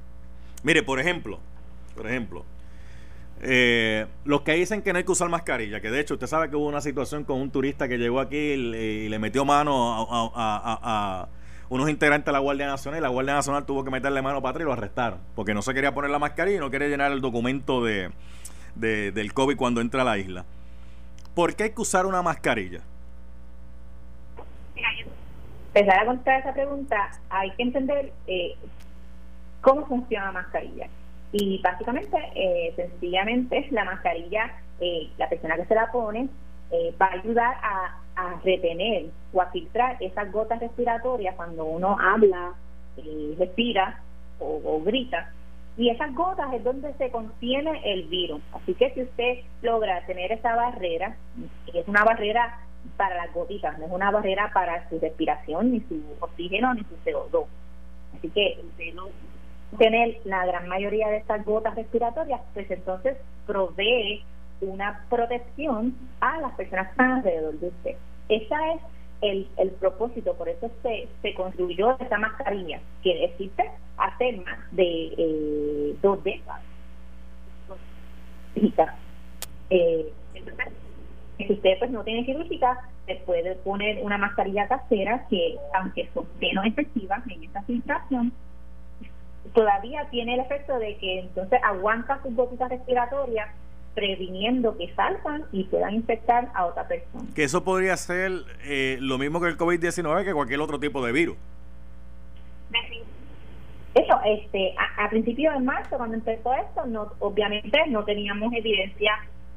[0.62, 1.40] Mire, por ejemplo,
[1.96, 2.44] por ejemplo,
[3.40, 6.50] eh, los que dicen que no hay que usar mascarilla, que de hecho usted sabe
[6.50, 11.28] que hubo una situación con un turista que llegó aquí y le, metió mano a,
[11.68, 14.50] unos integrantes de la Guardia Nacional y la Guardia Nacional tuvo que meterle mano para
[14.50, 17.12] atrás y lo arrestaron, porque no se quería poner la mascarilla y no quería llenar
[17.12, 18.10] el documento de,
[18.74, 20.44] del COVID cuando entra a la isla.
[21.34, 22.80] ¿Por qué hay que usar una mascarilla?
[25.74, 28.56] empezar a contestar esa pregunta, hay que entender eh,
[29.60, 30.88] cómo funciona la mascarilla.
[31.32, 36.28] Y básicamente, eh, sencillamente, la mascarilla, eh, la persona que se la pone,
[36.70, 37.94] eh, va a ayudar a,
[38.42, 42.52] retener o a filtrar esas gotas respiratorias cuando uno habla,
[43.38, 44.02] respira
[44.40, 45.32] o, grita.
[45.76, 48.42] Y esas gotas es donde se contiene el virus.
[48.52, 51.16] Así que si usted logra tener esa barrera,
[51.72, 52.58] es una barrera
[52.96, 56.96] para las gotitas, no es una barrera para su respiración, ni su oxígeno, ni su
[57.04, 57.46] CO2.
[58.16, 58.58] Así que
[59.76, 64.24] tener la gran mayoría de estas gotas respiratorias, pues entonces provee
[64.60, 67.96] una protección a las personas que alrededor de usted.
[68.28, 68.80] Ese es
[69.20, 75.14] el, el propósito, por eso se, se construyó esa mascarilla, que existe hace más de
[75.18, 76.62] eh, dos décadas.
[79.70, 80.12] Eh,
[81.36, 86.26] si usted pues no tiene quirúrgica, se puede poner una mascarilla casera que, aunque son
[86.40, 88.32] menos efectivas en esta filtración,
[89.54, 93.48] todavía tiene el efecto de que entonces aguanta sus gotitas respiratorias
[93.94, 97.24] previniendo que salgan y puedan infectar a otra persona.
[97.34, 98.30] Que eso podría ser
[98.64, 101.36] eh, lo mismo que el COVID-19, que cualquier otro tipo de virus.
[103.94, 109.12] Eso, este, a, principios de marzo, cuando empezó esto, no, obviamente no teníamos evidencia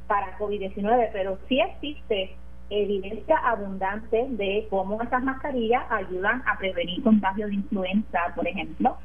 [0.07, 2.35] para COVID-19, pero sí existe
[2.71, 8.97] evidencia abundante de cómo esas mascarillas ayudan a prevenir contagios de influenza, por ejemplo,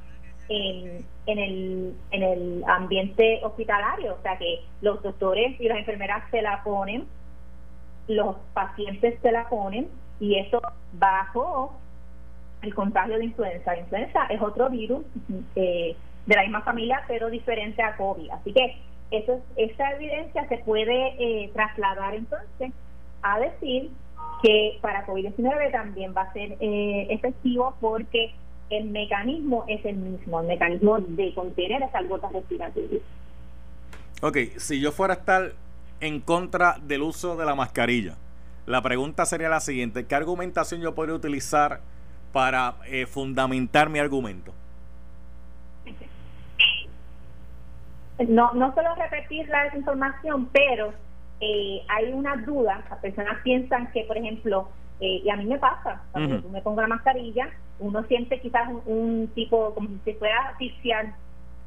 [0.48, 4.14] en, en, el, en el ambiente hospitalario.
[4.14, 7.06] O sea que los doctores y las enfermeras se la ponen,
[8.09, 9.88] los pacientes se la ponen
[10.20, 10.61] y eso
[10.92, 11.74] bajo
[12.62, 13.76] el contagio de influenza.
[13.76, 15.04] Influenza es otro virus
[15.54, 18.30] eh, de la misma familia, pero diferente a COVID.
[18.30, 18.76] Así que
[19.11, 22.72] eso, esa evidencia se puede eh, trasladar entonces
[23.22, 23.90] a decir
[24.42, 28.32] que para COVID-19 también va a ser eh, efectivo porque
[28.70, 33.02] el mecanismo es el mismo, el mecanismo de contener esas gotas respiratorias.
[34.22, 35.52] Ok, si yo fuera a estar
[36.00, 38.16] en contra del uso de la mascarilla,
[38.66, 41.81] la pregunta sería la siguiente, ¿qué argumentación yo podría utilizar
[42.33, 44.52] para eh, fundamentar mi argumento?
[48.29, 50.92] No, no solo repetir la desinformación, pero
[51.40, 54.68] eh, hay una duda, las personas piensan que, por ejemplo,
[55.00, 59.30] eh, y a mí me pasa, cuando me pongo la mascarilla, uno siente quizás un,
[59.35, 61.14] tipo como si fuera asfixiar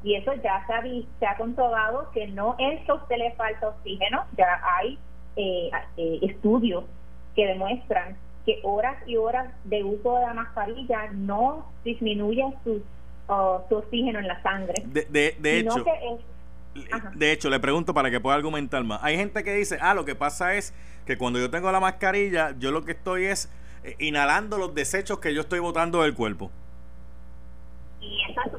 [0.02, 3.32] y eso ya se ha, se ha comprobado que no es que a usted le
[3.32, 4.98] falta oxígeno, ya hay
[5.36, 6.84] eh, eh, estudios
[7.36, 12.82] que demuestran que horas y horas de uso de la mascarilla no disminuye su,
[13.28, 14.82] uh, su oxígeno en la sangre.
[14.86, 15.84] De, de, hecho,
[17.14, 19.00] de hecho, le pregunto para que pueda argumentar más.
[19.02, 20.72] Hay gente que dice, ah, lo que pasa es
[21.04, 23.50] que cuando yo tengo la mascarilla, yo lo que estoy es
[23.82, 26.50] eh, inhalando los desechos que yo estoy botando del cuerpo.
[28.00, 28.58] Y eso,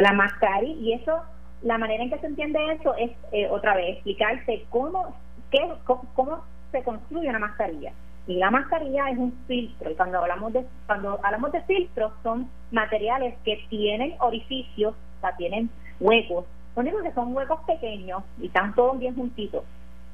[0.00, 1.20] la mascarilla, y eso,
[1.62, 5.14] la manera en que se entiende eso es, eh, otra vez, explicarse cómo,
[5.50, 7.92] qué, cómo, se construye una mascarilla.
[8.26, 12.48] Y la mascarilla es un filtro, y cuando hablamos de, cuando hablamos de filtros, son
[12.70, 16.44] materiales que tienen orificios, o sea, tienen huecos,
[16.82, 19.64] lo único que son huecos pequeños y están todos bien juntitos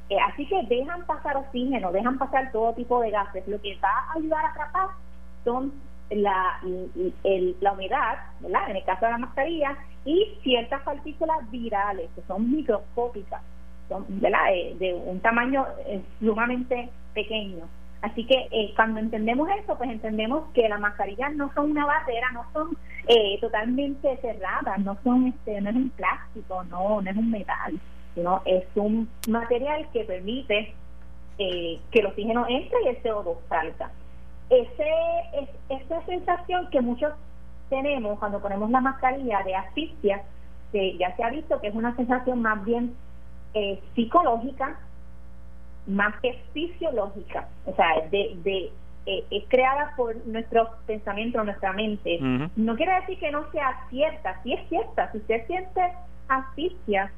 [0.08, 3.46] eh, así que dejan pasar oxígeno, dejan pasar todo tipo de gases.
[3.48, 4.88] Lo que va a ayudar a atrapar
[5.44, 5.72] son
[6.10, 6.60] la,
[7.60, 8.70] la humedad, ¿verdad?
[8.70, 13.42] En el caso de la mascarilla, y ciertas partículas virales que son microscópicas,
[13.88, 14.54] son, ¿verdad?
[14.54, 17.64] Eh, de un tamaño eh, sumamente pequeño.
[18.06, 22.44] Así que cuando entendemos eso, pues entendemos que las mascarillas no son una barrera, no
[22.52, 22.76] son
[23.40, 27.80] totalmente cerradas, no son, este, no es un plástico, no, no es un metal
[28.16, 30.74] sino es un material que permite
[31.38, 33.90] eh, que el oxígeno entre y el CO2 salga.
[34.48, 34.88] Ese,
[35.34, 37.12] es, esa sensación que muchos
[37.68, 40.22] tenemos cuando ponemos la mascarilla de asfixia,
[40.72, 42.94] que ya se ha visto que es una sensación más bien
[43.52, 44.80] eh, psicológica,
[45.86, 48.70] más que fisiológica, o sea, de, de
[49.06, 52.18] eh, es creada por nuestros pensamientos, nuestra mente.
[52.56, 55.12] No quiere decir que no sea cierta, sí es cierta.
[55.12, 55.80] Si usted siente
[56.28, 57.12] asfixia,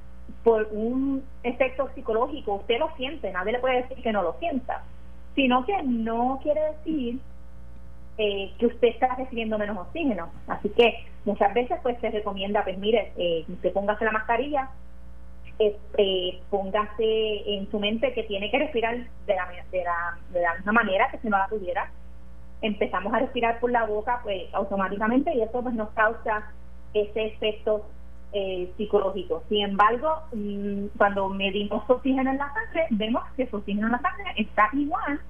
[0.45, 4.83] por un efecto psicológico, usted lo siente, nadie le puede decir que no lo sienta,
[5.35, 7.19] sino que no quiere decir
[8.19, 10.29] eh, que usted está recibiendo menos oxígeno.
[10.47, 14.71] Así que muchas veces pues se recomienda, pues mire, eh, usted póngase la mascarilla,
[15.59, 20.55] eh, póngase en su mente que tiene que respirar de la, de la, de la
[20.55, 21.91] misma manera que si no la tuviera.
[22.61, 26.53] Empezamos a respirar por la boca pues automáticamente y eso pues nos causa
[26.95, 27.85] ese efecto
[28.33, 29.43] eh, psicológico.
[29.49, 34.01] Sin embargo, mm, cuando medimos oxígeno en la sangre, vemos que su oxígeno en la
[34.01, 35.21] sangre está igual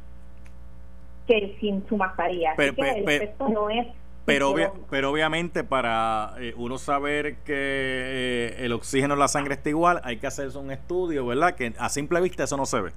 [1.26, 2.54] que sin su mascarilla.
[2.56, 3.86] Pero, Así que el efecto no es
[4.28, 4.54] pero,
[4.90, 10.00] pero obviamente para eh, uno saber que eh, el oxígeno en la sangre está igual,
[10.04, 11.54] hay que hacerse un estudio, ¿verdad?
[11.54, 12.92] Que a simple vista eso no se ve.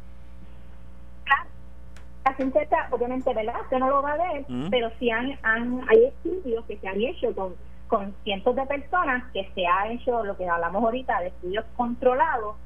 [2.25, 3.55] La simple obviamente, ¿verdad?
[3.63, 7.01] Usted no lo va a ver, pero sí han, han, hay estudios que se han
[7.01, 7.55] hecho con,
[7.87, 12.57] con cientos de personas, que se ha hecho lo que hablamos ahorita de estudios controlados,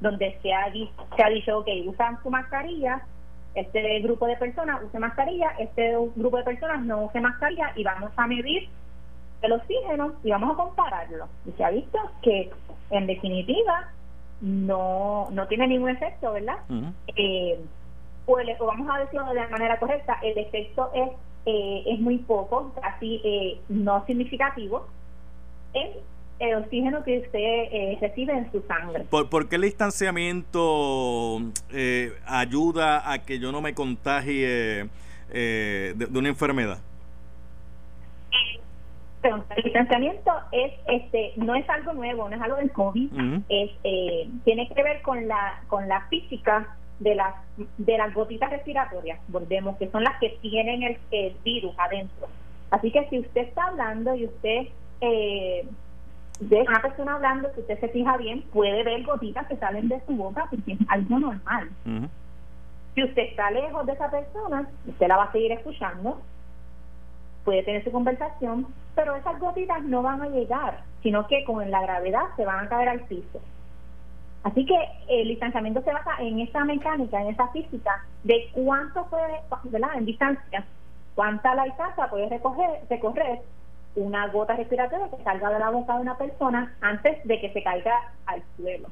[0.00, 3.02] donde se ha, se ha dicho, que usan su mascarilla,
[3.54, 8.12] este grupo de personas use mascarilla, este grupo de personas no use mascarilla y vamos
[8.16, 8.68] a medir
[9.42, 11.28] el oxígeno y vamos a compararlo.
[11.46, 12.50] Y se ha visto que
[12.90, 13.88] en definitiva
[14.40, 16.58] no, no tiene ningún efecto, ¿verdad?
[17.16, 17.60] Eh,
[18.26, 21.10] o, vamos a decirlo de la manera correcta, el efecto es,
[21.46, 24.86] eh, es muy poco, casi eh, no significativo
[25.72, 25.90] en
[26.40, 29.04] el oxígeno que usted eh, recibe en su sangre.
[29.04, 34.88] ¿Por, qué el distanciamiento eh, ayuda a que yo no me contagie
[35.30, 36.78] eh, de, una enfermedad?
[39.22, 43.10] el distanciamiento es este no es algo nuevo, no es algo del COVID,
[43.50, 43.70] es
[44.44, 47.34] tiene que ver con la con la física de las
[47.76, 52.28] de las gotitas respiratorias, volvemos que son las que tienen el, el virus adentro.
[52.70, 54.68] Así que si usted está hablando y usted
[55.00, 55.66] eh,
[56.40, 60.00] de una persona hablando, si usted se fija bien, puede ver gotitas que salen de
[60.06, 61.70] su boca porque es algo normal.
[62.94, 66.20] Si usted está lejos de esa persona, usted la va a seguir escuchando,
[67.44, 71.82] puede tener su conversación, pero esas gotitas no van a llegar, sino que con la
[71.82, 73.40] gravedad se van a caer al piso.
[74.42, 74.76] Así que
[75.08, 79.90] el distanciamiento se basa en esa mecánica, en esa física de cuánto puede, ¿verdad?
[79.96, 80.64] En distancia,
[81.14, 83.40] cuánta la distancia puede recoger, recorrer
[83.94, 87.62] una gota respiratoria que salga de la boca de una persona antes de que se
[87.62, 88.88] caiga al suelo.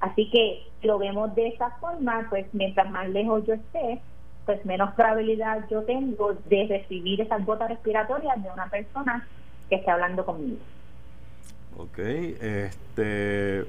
[0.00, 4.00] Así que lo vemos de esa forma, pues mientras más lejos yo esté,
[4.46, 9.26] pues menos probabilidad yo tengo de recibir esas gotas respiratorias de una persona
[9.68, 10.58] que esté hablando conmigo.
[11.76, 13.64] Ok, este.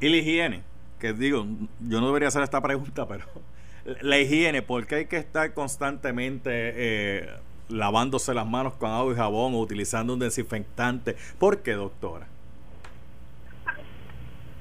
[0.00, 0.62] Y la higiene,
[0.98, 1.46] que digo,
[1.80, 3.24] yo no debería hacer esta pregunta, pero
[4.02, 7.28] la higiene, ¿por qué hay que estar constantemente eh,
[7.68, 11.16] lavándose las manos con agua y jabón o utilizando un desinfectante.
[11.38, 12.26] ¿Por qué, doctora?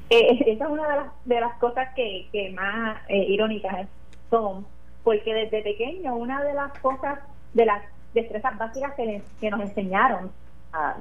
[0.10, 3.88] Eh, esa es una de las, de las cosas que, que más eh, irónicas
[4.30, 4.66] son,
[5.04, 7.20] porque desde pequeño una de las cosas,
[7.54, 10.32] de las destrezas básicas que, que nos enseñaron,
[10.74, 10.96] a,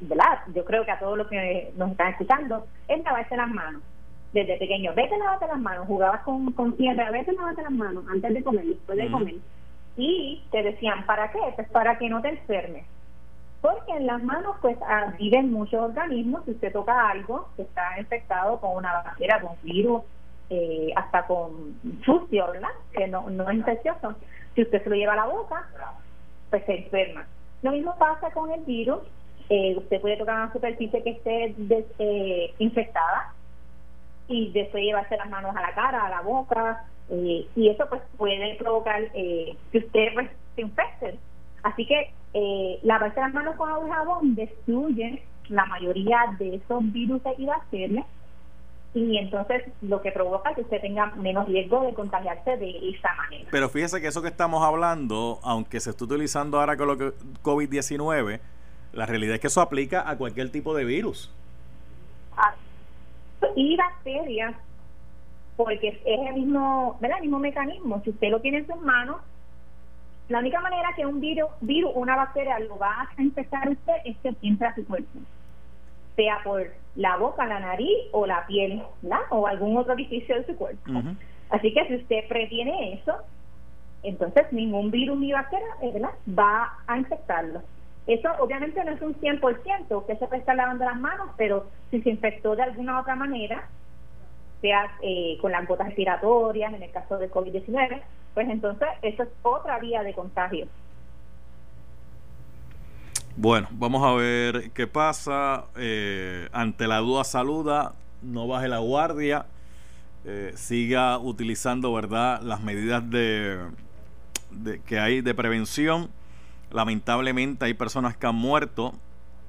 [0.00, 0.40] ¿verdad?
[0.54, 3.82] yo creo que a todos los que nos están escuchando, es lavarse las manos.
[4.32, 7.72] Desde pequeño, vete a lavarte las manos, jugabas con, con tierra, vete a lavarte las
[7.72, 9.34] manos antes de comer, después de comer
[9.96, 11.38] y te decían, ¿para qué?
[11.54, 12.84] Pues para que no te enfermes.
[13.60, 17.98] Porque en las manos pues ah, viven muchos organismos, si usted toca algo que está
[17.98, 20.02] infectado con una bacteria, con virus,
[20.50, 22.68] eh, hasta con sucio, ¿verdad?
[22.92, 24.14] Que no, no es infeccioso.
[24.54, 25.68] Si usted se lo lleva a la boca,
[26.50, 27.26] pues se enferma.
[27.62, 29.00] Lo mismo pasa con el virus.
[29.48, 31.54] Eh, usted puede tocar una superficie que esté
[31.98, 33.32] eh, infectada
[34.28, 38.02] y después llevarse las manos a la cara, a la boca, eh, y eso pues
[38.16, 41.18] puede provocar eh, que usted pues, se infecte.
[41.62, 46.92] Así que eh, lavarse las manos con agua y jabón destruye la mayoría de esos
[46.92, 48.06] virus y bacterias
[48.94, 53.48] y entonces lo que provoca que usted tenga menos riesgo de contagiarse de esa manera.
[53.50, 57.12] Pero fíjese que eso que estamos hablando, aunque se está utilizando ahora con lo que
[57.42, 58.40] COVID-19,
[58.94, 61.30] la realidad es que eso aplica a cualquier tipo de virus.
[63.54, 64.54] Y bacterias
[65.56, 67.18] porque es el mismo, ¿verdad?
[67.18, 68.00] el mismo mecanismo.
[68.04, 69.16] Si usted lo tiene en sus manos,
[70.28, 74.16] la única manera que un virus, virus una bacteria lo va a infectar usted es
[74.18, 75.20] que entre a su cuerpo,
[76.16, 79.20] sea por la boca, la nariz o la piel, ¿verdad?
[79.30, 80.90] o algún otro orificio de su cuerpo.
[81.50, 83.14] Así que si usted previene eso,
[84.02, 86.10] entonces ningún virus ni bacteria ¿verdad?
[86.28, 87.62] va a infectarlo.
[88.06, 92.00] Eso obviamente no es un 100%, usted se puede estar lavando las manos, pero si
[92.02, 93.68] se infectó de alguna otra manera,
[94.60, 98.00] sea eh, con las gotas respiratorias, en el caso del COVID-19,
[98.34, 100.68] pues entonces eso es otra vía de contagio.
[103.38, 105.66] Bueno, vamos a ver qué pasa.
[105.76, 107.92] Eh, ante la duda, saluda,
[108.22, 109.46] no baje la guardia,
[110.24, 113.58] eh, siga utilizando, ¿verdad?, las medidas de,
[114.52, 116.08] de, que hay de prevención.
[116.76, 118.92] Lamentablemente hay personas que han muerto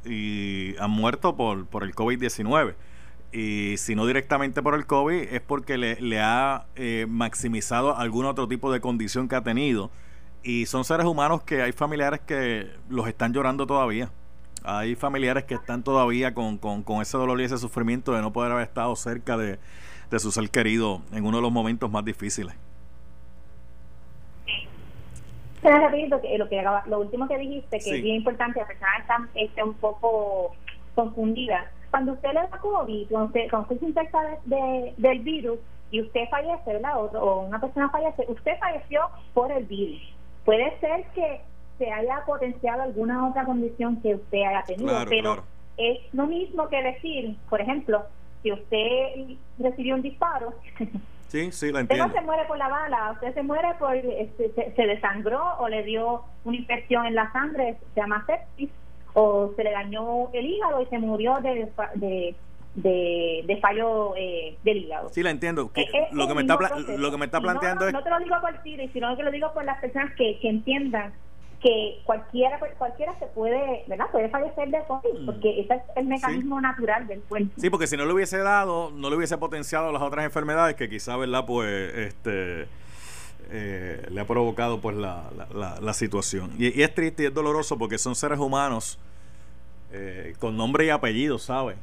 [0.05, 2.73] y han muerto por, por el COVID-19
[3.31, 8.47] y si no directamente por el COVID, es porque le, ha eh, maximizado algún otro
[8.47, 9.91] tipo de condición que ha tenido.
[10.43, 14.11] Y son seres humanos que hay familiares que los están llorando todavía.
[14.63, 18.51] Hay familiares que están todavía con, con, ese dolor y ese sufrimiento de no poder
[18.51, 19.59] haber estado cerca de,
[20.09, 22.55] de su ser querido en uno de los momentos más difíciles.
[25.63, 29.27] Lo, que, lo, que, lo último que dijiste, que es bien importante, la persona está,
[29.35, 30.55] está un poco
[30.95, 31.71] confundida.
[31.89, 35.59] Cuando usted le da COVID, cuando usted, cuando usted se infecta de, del virus
[35.91, 36.97] y usted fallece, ¿verdad?
[36.97, 39.01] O, o una persona fallece, usted falleció
[39.33, 40.01] por el virus.
[40.43, 41.41] Puede ser que
[41.77, 45.43] se haya potenciado alguna otra condición que usted haya tenido, pero
[45.77, 48.03] es lo mismo que decir, por ejemplo,
[48.41, 50.53] si usted recibió un disparo,
[51.27, 52.05] sí, sí, lo entiendo.
[52.05, 55.67] Usted no se muere por la bala, usted se muere por este, se, desangró o
[55.67, 58.69] le dio una infección en la sangre, se llama sepsis,
[59.13, 62.35] o se le dañó el hígado y se murió de, de,
[63.45, 65.09] de, fallo eh, del hígado.
[65.09, 65.71] Sí, la entiendo.
[66.11, 66.57] lo, que me está,
[66.97, 67.93] lo que me está planteando no, es...
[67.93, 70.49] No te lo digo por ti, sino que lo digo por las personas que, que
[70.49, 71.13] entiendan
[71.67, 75.25] que cualquiera cualquiera se puede verdad puede fallecer de COVID mm.
[75.25, 77.51] porque ese es el mecanismo natural del cuerpo.
[77.57, 80.89] Sí porque si no le hubiese dado no le hubiese potenciado las otras enfermedades que
[80.89, 82.67] quizá verdad pues este
[83.49, 86.51] eh, le ha provocado pues la, la, situación.
[86.57, 88.97] Y, es triste y es doloroso porque son seres humanos
[89.91, 91.75] eh, con nombre y apellido ¿sabes?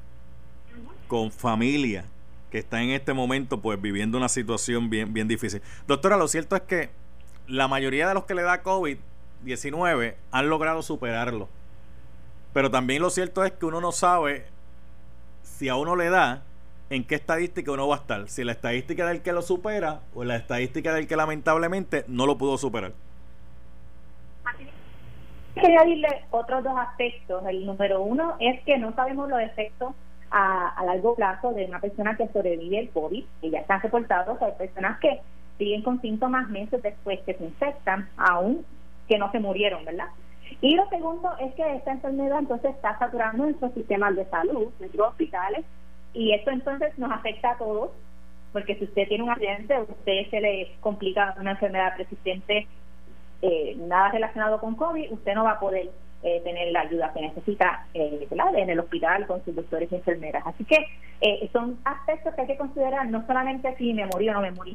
[1.09, 2.07] con familia
[2.51, 5.61] que está en este momento pues viviendo una situación bien bien difícil.
[5.87, 6.89] Doctora lo cierto es que
[7.47, 8.97] la mayoría de los que le da COVID
[9.45, 11.49] 19 han logrado superarlo.
[12.53, 14.47] Pero también lo cierto es que uno no sabe
[15.43, 16.43] si a uno le da
[16.91, 18.29] en qué estadística uno va a estar.
[18.29, 22.39] Si la estadística del que lo supera o la estadística del que lamentablemente no lo
[22.39, 22.93] pudo superar.
[25.55, 27.45] Quería decirle otros dos aspectos.
[27.47, 29.95] El número uno es que no sabemos los efectos
[30.31, 34.41] a, a largo plazo de una persona que sobrevive el COVID, y ya están reportados.
[34.43, 35.21] Hay personas que
[35.59, 38.65] siguen con síntomas meses después que se infectan, aún
[39.09, 40.09] que no se murieron, ¿verdad?
[40.61, 45.09] Y lo segundo es que esta enfermedad entonces está saturando nuestros sistemas de salud, nuestros
[45.09, 45.65] hospitales,
[46.13, 47.91] y esto entonces nos afecta a todos,
[48.53, 52.67] porque si usted tiene un accidente, a usted se le complica una enfermedad persistente,
[53.43, 55.91] eh, nada relacionado con COVID, usted no va a poder
[56.25, 60.43] eh, tener la ayuda que necesita eh, en el hospital con sus doctores y enfermeras.
[60.47, 60.87] Así que
[61.21, 64.51] eh, son aspectos que hay que considerar, no solamente si me morí o no me
[64.53, 64.75] morí.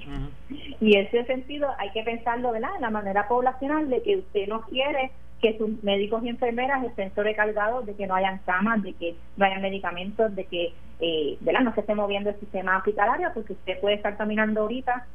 [0.80, 2.70] Y en ese sentido hay que pensarlo ¿verdad?
[2.76, 5.10] en la manera poblacional de que usted no quiere
[5.42, 9.46] que sus médicos y enfermeras estén sobrecargados, de que no hayan camas, de que no
[9.46, 11.62] hayan medicamentos, de que eh, ¿verdad?
[11.62, 15.08] no se esté moviendo el sistema hospitalario, porque usted puede estar caminando ahorita,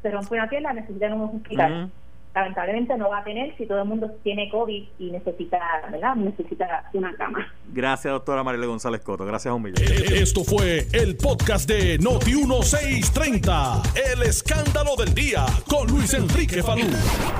[0.00, 1.90] se rompe una pierna, necesita un hospital
[2.34, 5.58] lamentablemente no va a tener si todo el mundo tiene COVID y necesita,
[5.90, 6.16] ¿verdad?
[6.16, 7.46] Necesita una cama.
[7.72, 9.24] Gracias, doctora Mariela González Coto.
[9.24, 9.82] Gracias a un millón.
[9.82, 13.82] Eh, esto fue el podcast de Noti1630.
[14.12, 16.86] El escándalo del día con Luis Enrique Falú.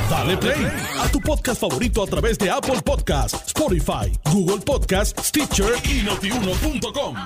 [0.09, 0.67] Dale play
[1.01, 7.17] a tu podcast favorito a través de Apple Podcasts, Spotify, Google Podcasts, Stitcher y notiuno.com.